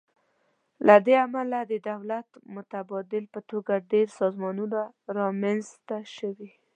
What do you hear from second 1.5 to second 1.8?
د